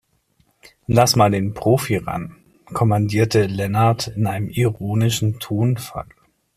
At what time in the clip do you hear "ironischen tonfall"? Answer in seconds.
4.49-6.07